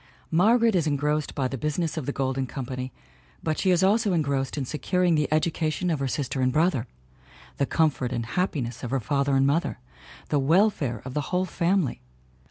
[0.31, 2.91] Margaret is engrossed by the business of the Golden Company
[3.43, 6.87] but she is also engrossed in securing the education of her sister and brother,
[7.57, 9.77] the comfort and happiness of her father and mother,
[10.29, 12.01] the welfare of the whole fam ily.